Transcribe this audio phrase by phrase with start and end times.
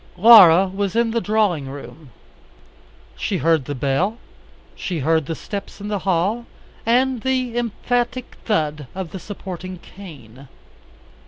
[0.17, 2.09] Laura was in the drawing room.
[3.15, 4.17] She heard the bell,
[4.75, 6.47] she heard the steps in the hall,
[6.87, 10.47] and the emphatic thud of the supporting cane.